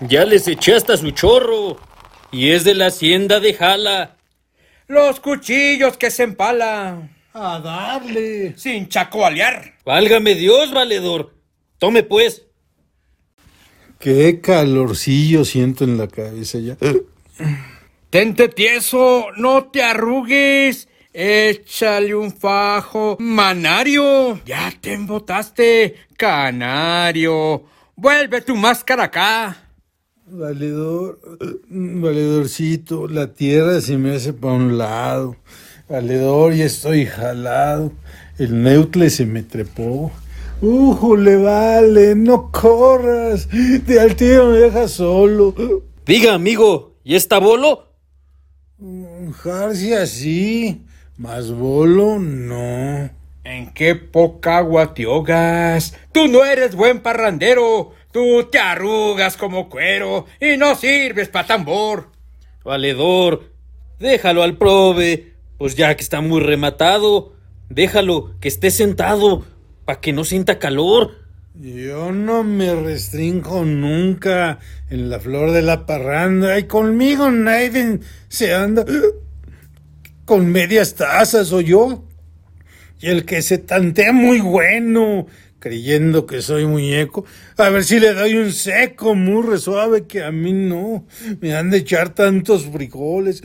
Ya 0.00 0.24
les 0.24 0.48
eché 0.48 0.74
hasta 0.74 0.96
su 0.96 1.12
chorro. 1.12 1.76
Y 2.32 2.50
es 2.50 2.64
de 2.64 2.74
la 2.74 2.86
hacienda 2.86 3.38
de 3.38 3.54
Jala. 3.54 4.16
Los 4.88 5.20
cuchillos 5.20 5.96
que 5.96 6.10
se 6.10 6.24
empala. 6.24 7.08
A 7.34 7.60
darle. 7.60 8.54
Sin 8.58 8.88
chacoalear. 8.88 9.74
Válgame 9.84 10.34
Dios, 10.34 10.72
valedor. 10.72 11.36
Tome 11.78 12.02
pues. 12.02 12.46
Qué 14.00 14.40
calorcillo 14.40 15.44
siento 15.44 15.84
en 15.84 15.98
la 15.98 16.08
cabeza 16.08 16.58
ya. 16.58 16.76
Tente 18.10 18.48
tieso, 18.48 19.26
no 19.36 19.70
te 19.70 19.84
arrugues. 19.84 20.88
Échale 21.12 22.14
un 22.14 22.32
fajo. 22.32 23.16
Manario, 23.20 24.40
ya 24.46 24.72
te 24.80 24.94
embotaste. 24.94 25.96
Canario, 26.16 27.64
vuelve 27.94 28.40
tu 28.40 28.56
máscara 28.56 29.04
acá. 29.04 29.56
Valedor, 30.26 31.20
valedorcito, 31.68 33.06
la 33.08 33.34
tierra 33.34 33.82
se 33.82 33.98
me 33.98 34.14
hace 34.14 34.32
para 34.32 34.54
un 34.54 34.78
lado. 34.78 35.36
Valedor, 35.86 36.54
ya 36.54 36.64
estoy 36.64 37.04
jalado. 37.04 37.92
El 38.38 38.62
neutle 38.62 39.10
se 39.10 39.26
me 39.26 39.42
trepó. 39.42 40.10
¡Újule, 40.62 41.36
vale! 41.36 42.14
¡No 42.14 42.50
corras! 42.50 43.48
De 43.50 44.00
al 44.00 44.16
tío 44.16 44.46
me 44.46 44.58
deja 44.58 44.88
solo. 44.88 45.54
Diga, 46.06 46.32
amigo, 46.32 46.94
¿y 47.04 47.16
está 47.16 47.38
bolo? 47.38 47.88
Jarcia 49.42 50.06
sí, 50.06 50.82
más 51.22 51.52
bolo 51.52 52.18
no. 52.18 53.08
¿En 53.44 53.72
qué 53.74 53.94
poca 53.94 54.58
agua 54.58 54.92
te 54.92 55.04
ahogas? 55.04 55.94
Tú 56.10 56.26
no 56.26 56.44
eres 56.44 56.74
buen 56.74 56.98
parrandero. 56.98 57.92
Tú 58.10 58.48
te 58.50 58.58
arrugas 58.58 59.36
como 59.36 59.68
cuero 59.68 60.26
y 60.40 60.56
no 60.56 60.74
sirves 60.74 61.28
pa' 61.28 61.46
tambor. 61.46 62.08
Valedor, 62.64 63.44
déjalo 64.00 64.42
al 64.42 64.58
prove, 64.58 65.34
pues 65.58 65.76
ya 65.76 65.94
que 65.94 66.02
está 66.02 66.20
muy 66.20 66.40
rematado, 66.40 67.34
déjalo 67.70 68.38
que 68.40 68.48
esté 68.48 68.72
sentado, 68.72 69.44
pa' 69.84 70.00
que 70.00 70.12
no 70.12 70.24
sienta 70.24 70.58
calor. 70.58 71.12
Yo 71.54 72.10
no 72.10 72.42
me 72.42 72.74
restringo 72.74 73.64
nunca 73.64 74.58
en 74.90 75.08
la 75.08 75.20
flor 75.20 75.52
de 75.52 75.62
la 75.62 75.86
parranda 75.86 76.58
y 76.58 76.64
conmigo 76.64 77.30
nadie 77.30 78.00
se 78.28 78.54
anda 78.54 78.84
con 80.24 80.50
medias 80.50 80.94
tazas 80.94 81.52
o 81.52 81.60
yo. 81.60 82.04
Y 83.00 83.08
el 83.08 83.24
que 83.24 83.42
se 83.42 83.58
tantea 83.58 84.12
muy 84.12 84.40
bueno, 84.40 85.26
creyendo 85.58 86.26
que 86.26 86.40
soy 86.40 86.66
muñeco, 86.66 87.24
a 87.56 87.68
ver 87.70 87.84
si 87.84 87.98
le 87.98 88.14
doy 88.14 88.34
un 88.34 88.52
seco 88.52 89.14
muy 89.14 89.58
suave 89.58 90.06
que 90.06 90.22
a 90.22 90.30
mí 90.30 90.52
no 90.52 91.06
me 91.40 91.54
han 91.54 91.70
de 91.70 91.78
echar 91.78 92.14
tantos 92.14 92.66
frijoles. 92.66 93.42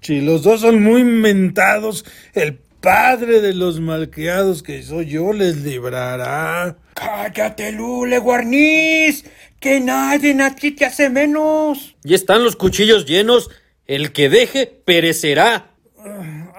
Si 0.00 0.20
los 0.20 0.42
dos 0.42 0.60
son 0.60 0.82
muy 0.82 1.02
mentados, 1.04 2.04
el 2.34 2.58
padre 2.82 3.40
de 3.40 3.54
los 3.54 3.80
malcriados 3.80 4.62
que 4.62 4.82
soy 4.82 5.06
yo 5.06 5.32
les 5.32 5.58
librará. 5.58 6.76
Cállate, 6.94 7.72
Lule, 7.72 8.18
guarniz, 8.18 9.24
que 9.60 9.80
nadie 9.80 10.36
aquí 10.42 10.72
te 10.72 10.84
hace 10.84 11.08
menos. 11.08 11.96
Y 12.02 12.14
están 12.14 12.42
los 12.42 12.56
cuchillos 12.56 13.06
llenos, 13.06 13.50
el 13.86 14.12
que 14.12 14.28
deje 14.28 14.66
perecerá. 14.66 15.71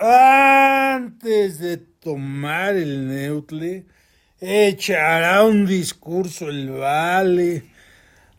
Antes 0.06 1.60
de 1.60 1.78
tomar 1.78 2.76
el 2.76 3.08
neutle, 3.08 3.86
echará 4.42 5.46
un 5.46 5.66
discurso 5.66 6.50
el 6.50 6.72
vale. 6.72 7.64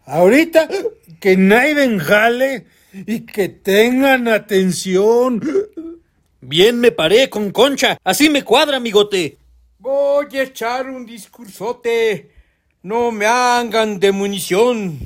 Ahorita 0.04 0.68
que 1.20 1.38
nadie 1.38 1.98
jale 2.00 2.66
y 2.92 3.20
que 3.20 3.48
tengan 3.48 4.28
atención. 4.28 5.40
Bien 6.42 6.78
me 6.78 6.92
paré 6.92 7.30
con 7.30 7.50
concha, 7.50 7.96
así 8.04 8.28
me 8.28 8.42
cuadra, 8.42 8.76
amigote. 8.76 9.38
Voy 9.78 10.26
a 10.36 10.42
echar 10.42 10.90
un 10.90 11.06
discursote. 11.06 12.30
No 12.82 13.10
me 13.10 13.24
hagan 13.24 13.98
de 13.98 14.12
munición. 14.12 14.98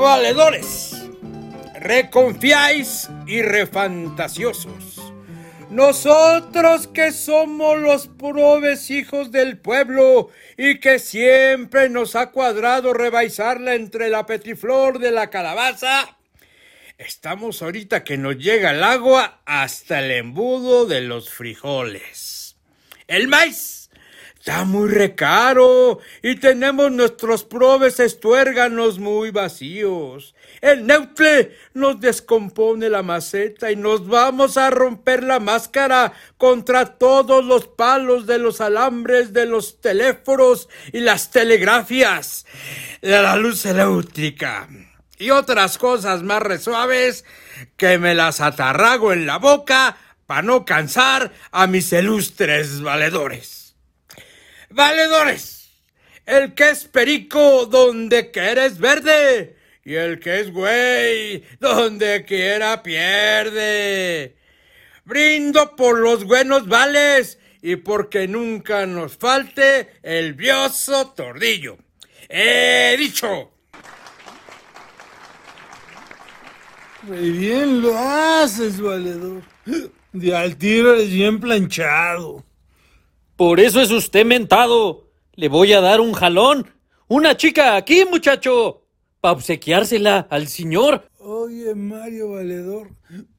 Valedores, 0.00 1.10
reconfiáis 1.78 3.10
y 3.26 3.42
refantasiosos. 3.42 5.12
Nosotros 5.68 6.86
que 6.86 7.12
somos 7.12 7.78
los 7.78 8.08
probes 8.08 8.90
hijos 8.90 9.30
del 9.30 9.58
pueblo 9.58 10.30
y 10.56 10.80
que 10.80 10.98
siempre 10.98 11.90
nos 11.90 12.16
ha 12.16 12.30
cuadrado 12.30 12.94
rebaizarla 12.94 13.74
entre 13.74 14.08
la 14.08 14.24
petriflor 14.24 15.00
de 15.00 15.10
la 15.10 15.28
calabaza, 15.28 16.16
estamos 16.96 17.60
ahorita 17.60 18.02
que 18.02 18.16
nos 18.16 18.38
llega 18.38 18.70
el 18.70 18.82
agua 18.82 19.42
hasta 19.44 19.98
el 19.98 20.12
embudo 20.12 20.86
de 20.86 21.02
los 21.02 21.28
frijoles. 21.28 22.56
El 23.06 23.28
maíz 23.28 23.79
está 24.40 24.64
muy 24.64 24.88
recaro 24.88 25.98
y 26.22 26.36
tenemos 26.36 26.90
nuestros 26.90 27.44
probes 27.44 28.00
estuérganos 28.00 28.98
muy 28.98 29.30
vacíos. 29.30 30.34
El 30.62 30.86
neutle 30.86 31.54
nos 31.74 32.00
descompone 32.00 32.88
la 32.88 33.02
maceta 33.02 33.70
y 33.70 33.76
nos 33.76 34.08
vamos 34.08 34.56
a 34.56 34.70
romper 34.70 35.24
la 35.24 35.40
máscara 35.40 36.14
contra 36.38 36.86
todos 36.86 37.44
los 37.44 37.66
palos 37.66 38.26
de 38.26 38.38
los 38.38 38.62
alambres 38.62 39.34
de 39.34 39.44
los 39.44 39.82
teléfonos 39.82 40.70
y 40.90 41.00
las 41.00 41.30
telegrafias 41.30 42.46
de 43.02 43.22
la 43.22 43.36
luz 43.36 43.66
eléctrica 43.66 44.68
y 45.18 45.28
otras 45.30 45.76
cosas 45.76 46.22
más 46.22 46.42
resuaves 46.42 47.26
que 47.76 47.98
me 47.98 48.14
las 48.14 48.40
atarrago 48.40 49.12
en 49.12 49.26
la 49.26 49.36
boca 49.36 49.98
para 50.24 50.40
no 50.40 50.64
cansar 50.64 51.30
a 51.50 51.66
mis 51.66 51.92
ilustres 51.92 52.80
valedores. 52.80 53.59
Valedores, 54.70 55.68
el 56.26 56.54
que 56.54 56.70
es 56.70 56.84
perico 56.84 57.66
donde 57.66 58.30
quiera 58.30 58.66
es 58.66 58.78
verde 58.78 59.56
y 59.84 59.94
el 59.94 60.20
que 60.20 60.40
es 60.40 60.52
güey 60.52 61.42
donde 61.58 62.24
quiera 62.24 62.80
pierde. 62.82 64.36
Brindo 65.04 65.74
por 65.74 65.98
los 65.98 66.24
buenos 66.24 66.68
vales 66.68 67.38
y 67.62 67.76
porque 67.76 68.28
nunca 68.28 68.86
nos 68.86 69.16
falte 69.16 69.88
el 70.02 70.34
vioso 70.34 71.08
tordillo. 71.16 71.76
He 72.28 72.94
dicho. 72.96 73.50
Muy 77.02 77.30
bien 77.30 77.82
lo 77.82 77.98
haces, 77.98 78.80
valedor. 78.80 79.42
De 80.12 80.36
al 80.36 80.56
tiro 80.56 80.94
eres 80.94 81.10
bien 81.10 81.40
planchado. 81.40 82.44
Por 83.40 83.58
eso 83.58 83.80
es 83.80 83.90
usted 83.90 84.26
mentado. 84.26 85.08
Le 85.34 85.48
voy 85.48 85.72
a 85.72 85.80
dar 85.80 86.02
un 86.02 86.12
jalón. 86.12 86.74
Una 87.08 87.38
chica 87.38 87.74
aquí, 87.74 88.04
muchacho. 88.04 88.82
Pa' 89.22 89.32
obsequiársela 89.32 90.26
al 90.28 90.46
señor. 90.46 91.08
Oye, 91.16 91.74
Mario 91.74 92.32
Valedor, 92.32 92.90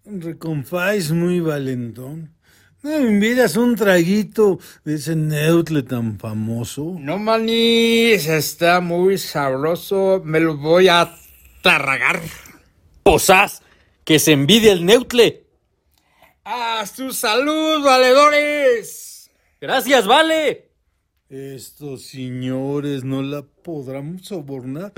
reconfáis 0.03 1.11
muy 1.11 1.39
valentón. 1.39 2.33
¿No 2.81 2.89
me 2.89 3.11
invitas 3.11 3.55
un 3.57 3.75
traguito 3.75 4.57
de 4.83 4.95
ese 4.95 5.15
neutle 5.15 5.83
tan 5.83 6.17
famoso? 6.17 6.95
No, 6.97 7.19
manís, 7.19 8.27
está 8.27 8.81
muy 8.81 9.19
sabroso. 9.19 10.23
Me 10.25 10.39
lo 10.39 10.57
voy 10.57 10.87
a 10.87 11.15
tarragar. 11.61 12.19
Posás, 13.03 13.61
que 14.03 14.17
se 14.17 14.31
envidia 14.31 14.71
el 14.71 14.83
neutle. 14.83 15.45
¡A 16.43 16.87
su 16.87 17.13
salud, 17.13 17.83
valedores! 17.83 19.10
Gracias, 19.61 20.07
vale. 20.07 20.71
Estos 21.29 22.01
señores 22.07 23.03
no 23.03 23.21
la 23.21 23.43
podrán 23.43 24.17
sobornar. 24.17 24.91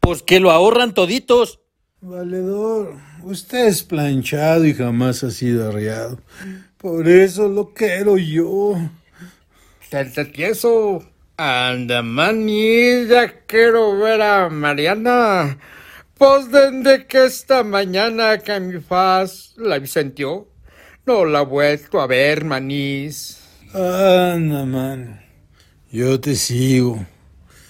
Pues 0.00 0.22
que 0.22 0.40
lo 0.40 0.50
ahorran 0.50 0.94
toditos. 0.94 1.60
Valedor, 2.00 2.94
usted 3.22 3.66
es 3.66 3.82
planchado 3.82 4.64
y 4.64 4.72
jamás 4.72 5.22
ha 5.24 5.30
sido 5.30 5.68
arreado. 5.68 6.18
Por 6.78 7.06
eso 7.06 7.48
lo 7.48 7.74
quiero 7.74 8.16
yo. 8.16 8.76
Te 9.90 10.24
tieso. 10.24 11.06
Anda, 11.36 12.02
mani, 12.02 13.06
ya 13.08 13.44
quiero 13.46 13.98
ver 13.98 14.22
a 14.22 14.48
Mariana. 14.48 15.58
Pues 16.14 16.50
desde 16.50 17.06
que 17.06 17.26
esta 17.26 17.62
mañana 17.62 18.38
que 18.38 18.58
mi 18.58 18.80
faz 18.80 19.54
la 19.58 19.78
visentió, 19.78 20.48
no 21.06 21.24
la 21.24 21.42
he 21.42 21.44
vuelto 21.44 22.00
a 22.00 22.06
ver, 22.06 22.44
manís. 22.44 23.38
Anda, 23.74 24.64
man. 24.64 25.24
Yo 25.90 26.20
te 26.20 26.34
sigo. 26.34 27.04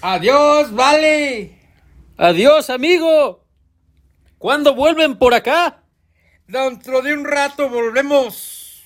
Adiós, 0.00 0.72
vale. 0.72 1.58
Adiós, 2.16 2.70
amigo. 2.70 3.44
¿Cuándo 4.38 4.74
vuelven 4.74 5.16
por 5.16 5.34
acá? 5.34 5.82
Dentro 6.46 7.00
de 7.02 7.14
un 7.14 7.24
rato 7.24 7.68
volvemos. 7.68 8.82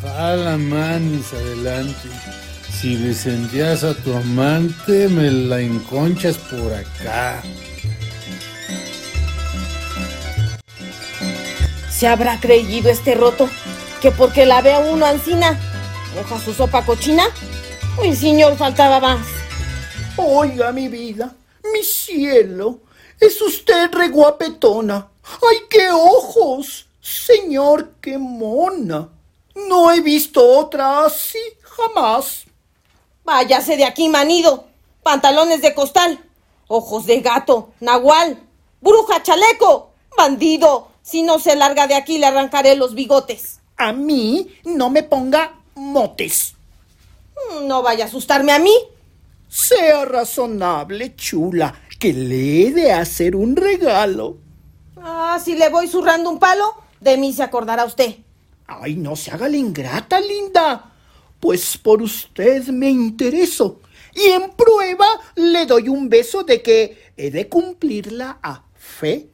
Jala, 0.00 0.56
manis, 0.56 1.32
adelante. 1.32 2.08
Si 2.70 2.96
le 2.96 3.12
sentías 3.12 3.84
a 3.84 3.94
tu 3.94 4.14
amante, 4.14 5.08
me 5.08 5.30
la 5.30 5.60
enconchas 5.60 6.38
por 6.38 6.72
acá. 6.72 7.42
¿Se 12.00 12.08
habrá 12.08 12.40
creído 12.40 12.88
este 12.88 13.14
roto 13.14 13.46
que 14.00 14.10
porque 14.10 14.46
la 14.46 14.62
ve 14.62 14.72
a 14.72 14.78
uno 14.78 15.04
ancina, 15.04 15.60
moja 16.14 16.42
su 16.42 16.54
sopa 16.54 16.82
cochina? 16.86 17.24
Uy, 18.00 18.16
señor, 18.16 18.56
faltaba 18.56 19.00
más. 19.00 19.26
Oiga, 20.16 20.72
mi 20.72 20.88
vida, 20.88 21.36
mi 21.74 21.82
cielo, 21.82 22.78
es 23.20 23.42
usted 23.42 23.92
reguapetona. 23.92 25.10
¡Ay, 25.46 25.58
qué 25.68 25.90
ojos! 25.90 26.86
Señor, 27.02 27.90
qué 28.00 28.16
mona. 28.16 29.10
No 29.68 29.92
he 29.92 30.00
visto 30.00 30.42
otra 30.42 31.04
así 31.04 31.38
jamás. 31.60 32.46
Váyase 33.24 33.76
de 33.76 33.84
aquí, 33.84 34.08
manido. 34.08 34.64
Pantalones 35.02 35.60
de 35.60 35.74
costal, 35.74 36.18
ojos 36.66 37.04
de 37.04 37.20
gato, 37.20 37.74
nahual, 37.78 38.42
bruja 38.80 39.22
chaleco, 39.22 39.90
Bandido, 40.16 40.89
si 41.02 41.22
no 41.22 41.38
se 41.38 41.56
larga 41.56 41.86
de 41.86 41.94
aquí 41.94 42.18
le 42.18 42.26
arrancaré 42.26 42.76
los 42.76 42.94
bigotes. 42.94 43.60
A 43.76 43.92
mí 43.92 44.48
no 44.64 44.90
me 44.90 45.02
ponga 45.02 45.54
motes. 45.74 46.54
No 47.62 47.82
vaya 47.82 48.04
a 48.04 48.08
asustarme 48.08 48.52
a 48.52 48.58
mí. 48.58 48.74
Sea 49.48 50.04
razonable, 50.04 51.16
chula, 51.16 51.74
que 51.98 52.12
le 52.12 52.66
he 52.66 52.72
de 52.72 52.92
hacer 52.92 53.34
un 53.34 53.56
regalo. 53.56 54.36
Ah, 54.96 55.40
si 55.42 55.56
le 55.56 55.68
voy 55.70 55.88
zurrando 55.88 56.30
un 56.30 56.38
palo, 56.38 56.74
de 57.00 57.16
mí 57.16 57.32
se 57.32 57.42
acordará 57.42 57.84
usted. 57.84 58.16
Ay, 58.66 58.94
no 58.94 59.16
se 59.16 59.30
haga 59.30 59.48
la 59.48 59.56
ingrata, 59.56 60.20
linda. 60.20 60.92
Pues 61.40 61.78
por 61.78 62.02
usted 62.02 62.68
me 62.68 62.90
intereso. 62.90 63.80
Y 64.14 64.28
en 64.28 64.50
prueba 64.50 65.06
le 65.36 65.66
doy 65.66 65.88
un 65.88 66.08
beso 66.08 66.44
de 66.44 66.62
que 66.62 67.12
he 67.16 67.30
de 67.30 67.48
cumplirla 67.48 68.38
a 68.42 68.62
fe. 68.74 69.28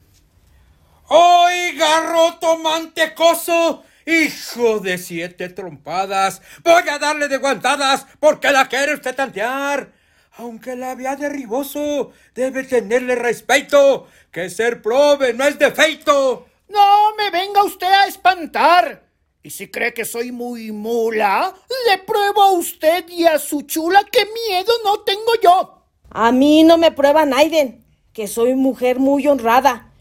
Oiga, 1.09 2.01
roto 2.01 2.57
mantecoso, 2.57 3.81
hijo 4.05 4.79
de 4.79 4.97
siete 4.97 5.47
trompadas, 5.47 6.41
voy 6.65 6.83
a 6.89 6.99
darle 6.99 7.29
de 7.29 7.37
guantadas 7.37 8.05
porque 8.19 8.51
la 8.51 8.67
quiere 8.67 8.93
usted 8.93 9.15
tantear. 9.15 9.93
Aunque 10.37 10.75
la 10.75 10.95
vea 10.95 11.15
de 11.15 11.29
riboso, 11.29 12.11
debe 12.35 12.65
tenerle 12.65 13.15
respeto, 13.15 14.07
que 14.31 14.49
ser 14.49 14.81
prove 14.81 15.33
no 15.33 15.45
es 15.45 15.57
defeito. 15.57 16.45
No 16.67 17.15
me 17.15 17.31
venga 17.31 17.63
usted 17.63 17.87
a 17.87 18.07
espantar. 18.07 19.07
Y 19.41 19.49
si 19.49 19.69
cree 19.69 19.93
que 19.93 20.03
soy 20.03 20.33
muy 20.33 20.73
mula, 20.73 21.55
le 21.89 21.99
pruebo 21.99 22.41
a 22.41 22.51
usted 22.51 23.07
y 23.07 23.25
a 23.25 23.39
su 23.39 23.61
chula 23.61 24.03
que 24.03 24.25
miedo 24.25 24.73
no 24.83 24.99
tengo 24.99 25.31
yo. 25.41 25.83
A 26.09 26.33
mí 26.33 26.65
no 26.65 26.77
me 26.77 26.91
prueba 26.91 27.25
Naiden, 27.25 27.85
que 28.11 28.27
soy 28.27 28.55
mujer 28.55 28.99
muy 28.99 29.25
honrada. 29.25 29.93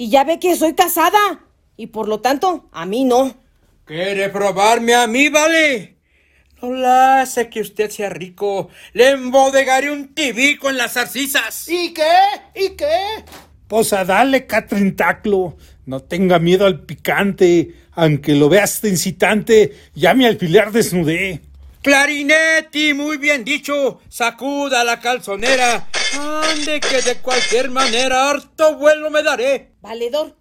Y 0.00 0.08
ya 0.08 0.24
ve 0.24 0.38
que 0.38 0.56
soy 0.56 0.72
casada. 0.72 1.44
Y 1.76 1.88
por 1.88 2.08
lo 2.08 2.22
tanto, 2.22 2.70
a 2.72 2.86
mí 2.86 3.04
no. 3.04 3.36
¿Quiere 3.84 4.30
probarme 4.30 4.94
a 4.94 5.06
mí, 5.06 5.28
vale? 5.28 5.98
No 6.62 6.72
la 6.72 7.20
hace 7.20 7.50
que 7.50 7.60
usted 7.60 7.90
sea 7.90 8.08
rico. 8.08 8.70
Le 8.94 9.10
embodegaré 9.10 9.90
un 9.90 10.14
tibico 10.14 10.70
en 10.70 10.78
las 10.78 10.94
zarcisas. 10.94 11.68
¿Y 11.68 11.92
qué? 11.92 12.16
¿Y 12.54 12.70
qué? 12.70 12.96
Pues 13.68 13.92
a 13.92 14.06
darle 14.06 14.46
catrintáculo. 14.46 15.58
No 15.84 16.00
tenga 16.00 16.38
miedo 16.38 16.64
al 16.64 16.80
picante. 16.80 17.74
Aunque 17.92 18.32
lo 18.32 18.48
veas 18.48 18.80
de 18.80 18.88
incitante, 18.88 19.76
ya 19.94 20.14
mi 20.14 20.24
alfiler 20.24 20.72
desnudé. 20.72 21.42
Clarinetti, 21.82 22.94
muy 22.94 23.18
bien 23.18 23.44
dicho. 23.44 24.00
Sacuda 24.08 24.82
la 24.82 24.98
calzonera. 24.98 25.90
Ande 26.18 26.80
que 26.80 27.02
de 27.02 27.16
cualquier 27.18 27.70
manera 27.70 28.30
harto 28.30 28.76
vuelo 28.76 29.10
me 29.10 29.22
daré. 29.22 29.72
Valedor, 29.80 30.36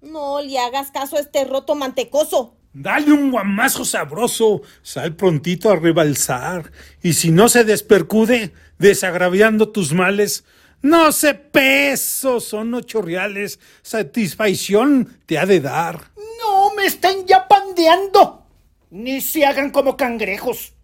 no 0.00 0.40
le 0.40 0.58
hagas 0.58 0.90
caso 0.90 1.16
a 1.16 1.20
este 1.20 1.44
roto 1.44 1.74
mantecoso. 1.74 2.56
Dale 2.72 3.12
un 3.12 3.30
guamazo 3.30 3.84
sabroso, 3.84 4.62
sal 4.82 5.14
prontito 5.14 5.70
a 5.70 5.76
rebalsar, 5.76 6.72
y 7.02 7.12
si 7.12 7.30
no 7.30 7.48
se 7.48 7.62
despercude, 7.62 8.52
desagraviando 8.78 9.68
tus 9.68 9.92
males, 9.92 10.44
no 10.82 11.12
sé 11.12 11.34
pesos, 11.34 12.44
son 12.44 12.74
ocho 12.74 13.00
reales, 13.00 13.60
satisfacción 13.82 15.18
te 15.24 15.38
ha 15.38 15.46
de 15.46 15.60
dar. 15.60 16.10
No 16.40 16.74
me 16.74 16.84
estén 16.84 17.26
ya 17.26 17.48
pandeando. 17.48 18.44
Ni 18.90 19.20
se 19.20 19.46
hagan 19.46 19.70
como 19.70 19.96
cangrejos. 19.96 20.74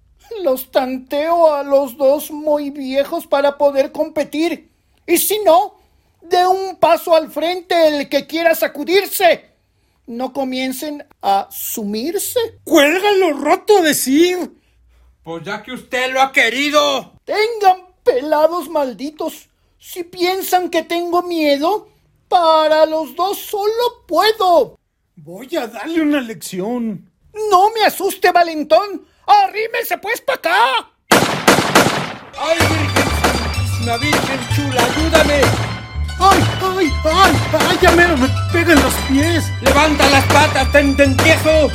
Los 0.42 0.70
tanteo 0.70 1.52
a 1.52 1.62
los 1.62 1.96
dos 1.96 2.30
muy 2.30 2.70
viejos 2.70 3.26
para 3.26 3.58
poder 3.58 3.92
competir. 3.92 4.70
Y 5.06 5.18
si 5.18 5.38
no, 5.40 5.74
de 6.22 6.46
un 6.46 6.76
paso 6.76 7.14
al 7.14 7.30
frente 7.30 7.88
el 7.88 8.08
que 8.08 8.26
quiera 8.26 8.54
sacudirse. 8.54 9.50
No 10.06 10.32
comiencen 10.32 11.06
a 11.22 11.48
sumirse. 11.50 12.40
Cuélgalo 12.64 13.32
roto 13.34 13.82
decir. 13.82 14.52
Pues 15.22 15.44
ya 15.44 15.62
que 15.62 15.72
usted 15.72 16.12
lo 16.12 16.20
ha 16.20 16.32
querido. 16.32 17.12
Tengan 17.24 17.86
pelados 18.02 18.68
malditos. 18.68 19.48
Si 19.78 20.04
piensan 20.04 20.70
que 20.70 20.82
tengo 20.82 21.22
miedo, 21.22 21.88
para 22.28 22.86
los 22.86 23.14
dos 23.16 23.38
solo 23.38 24.04
puedo. 24.06 24.78
Voy 25.16 25.54
a 25.56 25.66
darle 25.66 26.00
una 26.00 26.20
lección. 26.20 27.10
No 27.50 27.70
me 27.70 27.82
asuste, 27.82 28.30
Valentón. 28.32 29.06
Arrímese 29.26 29.98
pues 29.98 30.20
para 30.20 30.38
acá. 30.38 30.90
¡Ay, 32.38 32.59
Virgen 32.59 33.11
Virgen 34.00 34.40
chula, 34.54 34.85
ayúdame! 34.85 35.40
¡Ay, 36.18 36.44
ay, 36.62 36.92
ay! 37.04 37.33
¡Ay, 37.68 37.78
ya 37.80 37.90
mero 37.92 38.16
me 38.16 38.28
pegan 38.52 38.80
los 38.83 38.94
pies! 39.09 39.44
¡Levanta 39.62 40.09
las 40.11 40.24
patas, 40.26 40.70
tententiejo! 40.70 41.70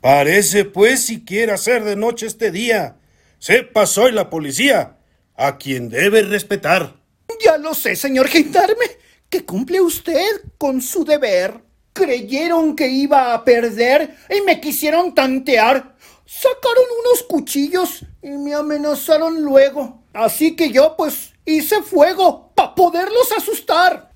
Parece 0.00 0.66
pues 0.66 1.06
si 1.06 1.24
quiere 1.24 1.52
hacer 1.52 1.82
de 1.82 1.96
noche 1.96 2.26
este 2.26 2.50
día. 2.50 2.96
Sepa, 3.38 3.86
soy 3.86 4.12
la 4.12 4.28
policía, 4.28 4.98
a 5.34 5.56
quien 5.56 5.88
debe 5.88 6.20
respetar. 6.22 7.03
Ya 7.42 7.58
lo 7.58 7.74
sé, 7.74 7.96
señor 7.96 8.28
gendarme, 8.28 8.86
que 9.28 9.44
cumple 9.44 9.80
usted 9.80 10.42
con 10.58 10.80
su 10.80 11.04
deber. 11.04 11.62
Creyeron 11.92 12.74
que 12.74 12.88
iba 12.88 13.34
a 13.34 13.44
perder 13.44 14.16
y 14.28 14.40
me 14.42 14.60
quisieron 14.60 15.14
tantear. 15.14 15.94
Sacaron 16.26 16.84
unos 17.00 17.22
cuchillos 17.22 18.04
y 18.22 18.30
me 18.30 18.54
amenazaron 18.54 19.42
luego. 19.42 20.02
Así 20.12 20.56
que 20.56 20.70
yo 20.70 20.96
pues 20.96 21.32
hice 21.44 21.82
fuego 21.82 22.50
para 22.54 22.74
poderlos 22.74 23.30
asustar. 23.32 24.10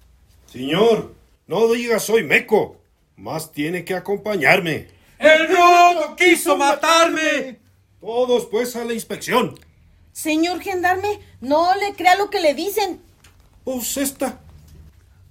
Señor, 0.46 1.14
no 1.46 1.72
diga 1.72 1.98
soy 2.00 2.24
meco, 2.24 2.76
más 3.16 3.52
tiene 3.52 3.84
que 3.84 3.94
acompañarme. 3.94 4.88
¡El 5.18 5.48
rodo 5.48 6.16
quiso 6.16 6.56
matarme! 6.56 7.58
Todos 8.00 8.46
pues 8.46 8.76
a 8.76 8.84
la 8.84 8.94
inspección. 8.94 9.58
Señor 10.12 10.60
gendarme, 10.60 11.20
no 11.40 11.74
le 11.76 11.94
crea 11.94 12.16
lo 12.16 12.30
que 12.30 12.40
le 12.40 12.54
dicen. 12.54 13.02
Pues 13.70 13.98
esta. 13.98 14.40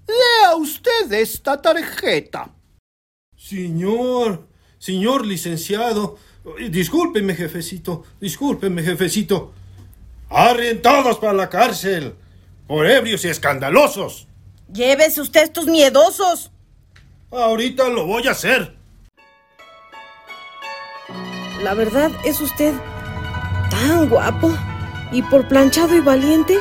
Lea 0.08 0.56
usted 0.58 1.12
esta 1.12 1.60
tarjeta. 1.60 2.54
Señor, 3.36 4.48
señor 4.78 5.26
licenciado, 5.26 6.20
discúlpeme, 6.70 7.34
jefecito, 7.34 8.04
discúlpeme, 8.22 8.84
jefecito. 8.84 9.54
Arren 10.30 10.84
todos 10.84 11.18
para 11.18 11.34
la 11.34 11.50
cárcel, 11.50 12.14
por 12.68 12.86
ebrios 12.86 13.26
y 13.26 13.30
escandalosos. 13.30 14.28
Llévese 14.72 15.20
usted 15.20 15.42
estos 15.42 15.66
miedosos. 15.66 16.52
Ahorita 17.32 17.90
lo 17.90 18.06
voy 18.06 18.28
a 18.28 18.32
hacer. 18.34 18.78
La 21.64 21.74
verdad 21.74 22.12
es 22.24 22.40
usted 22.40 22.76
tan 23.72 24.08
guapo 24.08 24.56
y 25.12 25.24
por 25.24 25.48
planchado 25.48 25.96
y 25.96 26.02
valiente 26.02 26.60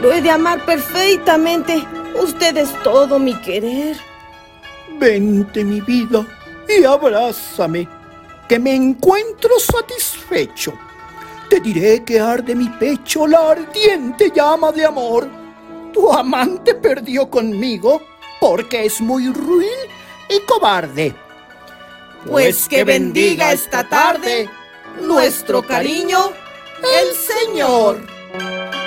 lo 0.00 0.12
he 0.12 0.20
de 0.20 0.30
amar 0.30 0.64
perfectamente. 0.64 1.82
Usted 2.22 2.56
es 2.56 2.72
todo 2.82 3.18
mi 3.18 3.34
querer. 3.40 3.96
Vente, 4.98 5.64
mi 5.64 5.80
vida, 5.80 6.26
y 6.68 6.84
abrázame, 6.84 7.88
que 8.48 8.58
me 8.58 8.74
encuentro 8.74 9.58
satisfecho. 9.58 10.72
Te 11.48 11.60
diré 11.60 12.04
que 12.04 12.20
arde 12.20 12.54
mi 12.54 12.68
pecho 12.68 13.26
la 13.26 13.52
ardiente 13.52 14.30
llama 14.34 14.72
de 14.72 14.84
amor. 14.84 15.28
Tu 15.92 16.12
amante 16.12 16.74
perdió 16.74 17.30
conmigo 17.30 18.02
porque 18.40 18.84
es 18.84 19.00
muy 19.00 19.32
ruin 19.32 19.78
y 20.28 20.40
cobarde. 20.40 21.14
Pues 22.26 22.68
que 22.68 22.84
bendiga 22.84 23.52
esta 23.52 23.88
tarde 23.88 24.48
nuestro 25.00 25.62
cariño, 25.62 26.18
el 26.82 27.14
Señor. 27.14 28.77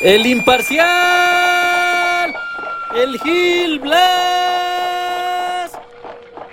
El 0.00 0.26
imparcial. 0.26 2.32
El 2.94 3.18
Gil 3.18 3.80
Blas. 3.80 5.72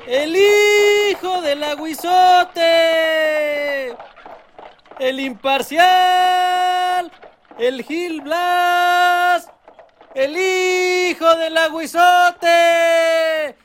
El 0.07 0.35
hijo 0.35 1.41
del 1.41 1.63
aguizote. 1.63 2.63
El 4.97 5.19
imparcial. 5.19 7.11
El 7.59 7.83
Gil 7.83 8.21
Blas. 8.21 9.47
El 10.15 10.35
hijo 10.37 11.35
del 11.35 11.55
aguizote. 11.57 13.55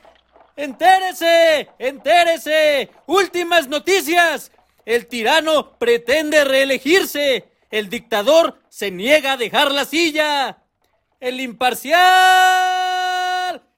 ¡Entérese! 0.57 1.69
¡Entérese! 1.79 2.91
¡Últimas 3.07 3.67
noticias! 3.67 4.51
El 4.85 5.07
tirano 5.07 5.71
pretende 5.79 6.43
reelegirse. 6.43 7.50
El 7.71 7.89
dictador 7.89 8.61
se 8.69 8.91
niega 8.91 9.33
a 9.33 9.37
dejar 9.37 9.71
la 9.71 9.85
silla. 9.85 10.61
El 11.21 11.39
imparcial. 11.39 12.01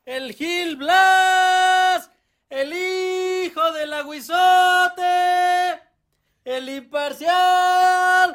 El 0.03 0.33
Gil 0.33 0.75
Blas. 0.77 2.09
El 2.49 2.73
hijo 2.73 3.71
del 3.71 3.93
aguizote. 3.93 5.03
El 6.43 6.69
imparcial. 6.69 8.33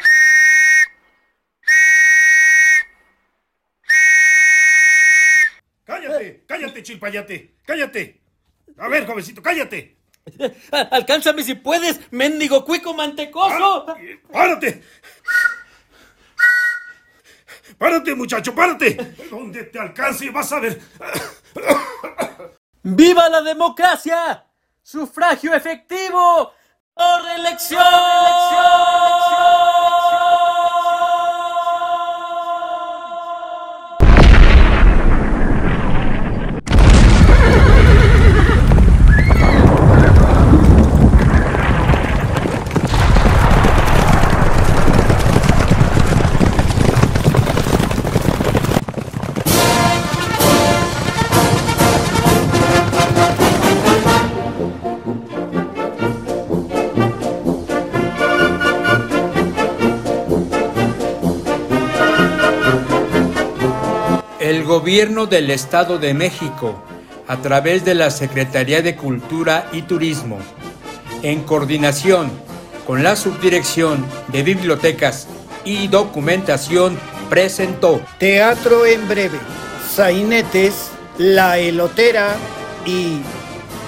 ¡Cállate! 5.85 6.45
¡Cállate, 6.47 6.83
chilpayate! 6.83 7.57
¡Cállate! 7.65 8.21
A 8.77 8.89
ver, 8.89 9.07
jovencito, 9.07 9.43
cállate. 9.43 9.98
Alcánzame 10.91 11.43
si 11.43 11.55
puedes, 11.55 12.01
mendigo 12.11 12.65
cuico 12.65 12.95
mantecoso. 12.95 13.87
¡Párate! 14.33 14.83
¡Párate, 17.79 18.15
muchacho, 18.15 18.55
párate! 18.55 18.95
Donde 19.31 19.65
te 19.65 19.79
alcance 19.79 20.31
vas 20.31 20.51
a 20.53 20.61
ver. 20.61 20.81
¡Viva 22.83 23.29
la 23.29 23.43
democracia! 23.43 24.45
¡Sufragio 24.83 25.55
efectivo! 25.55 26.53
¡Por 26.95 27.23
reelección! 27.23 27.81
El 27.81 29.68
gobierno 64.69 65.25
del 65.27 65.51
Estado 65.51 65.99
de 65.99 66.13
México, 66.13 66.85
a 67.27 67.39
través 67.39 67.87
de 67.87 67.95
la 67.95 68.11
Secretaría 68.11 68.83
de 68.83 68.97
Cultura 68.97 69.67
y 69.73 69.83
Turismo, 69.83 70.39
en 71.23 71.43
coordinación 71.43 72.31
con 72.87 73.03
la 73.03 73.17
Subdirección 73.17 74.05
de 74.29 74.43
Bibliotecas 74.43 75.27
y 75.65 75.89
Documentación, 75.89 76.99
presentó 77.31 78.01
Teatro 78.19 78.85
en 78.85 79.09
breve, 79.09 79.39
Sainetes, 79.91 80.91
La 81.17 81.59
Elotera 81.59 82.37
y 82.85 83.21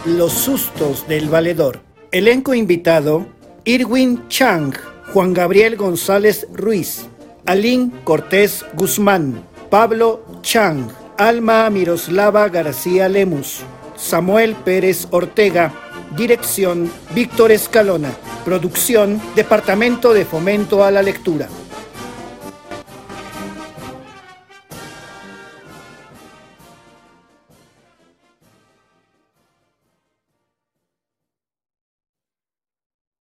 Los 0.07 0.33
sustos 0.33 1.07
del 1.07 1.29
valedor. 1.29 1.81
Elenco 2.11 2.55
invitado, 2.55 3.27
Irwin 3.65 4.29
Chang, 4.29 4.75
Juan 5.13 5.35
Gabriel 5.35 5.77
González 5.77 6.47
Ruiz, 6.55 7.07
Alín 7.45 7.91
Cortés 8.05 8.65
Guzmán, 8.73 9.45
Pablo 9.71 10.25
Chang, 10.43 10.89
Alma 11.17 11.71
Miroslava 11.71 12.49
García 12.49 13.09
Lemus, 13.09 13.61
Samuel 13.95 14.57
Pérez 14.57 15.07
Ortega, 15.13 15.73
Dirección 16.17 16.91
Víctor 17.15 17.53
Escalona, 17.53 18.11
Producción 18.45 19.23
Departamento 19.37 20.13
de 20.13 20.25
Fomento 20.25 20.83
a 20.83 20.91
la 20.91 21.03
Lectura. 21.03 21.47